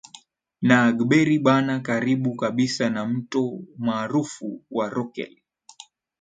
[0.61, 3.43] na Gberi Bana karibu kabisa na mto
[3.77, 5.33] maarufu wa Rokel